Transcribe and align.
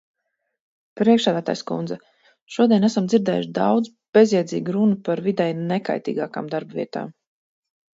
Priekšsēdētājas 1.01 1.61
kundze, 1.73 1.97
šodien 2.57 2.89
esam 2.89 3.11
dzirdējuši 3.13 3.55
daudz 3.61 3.95
bezjēdzīgu 4.21 4.79
runu 4.81 5.01
par 5.11 5.27
videi 5.31 5.51
nekaitīgākām 5.73 6.55
darba 6.59 6.85
vietām. 6.85 7.19